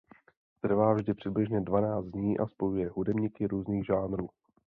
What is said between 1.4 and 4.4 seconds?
dvanáct dní a spojuje hudebníky různých žánrů.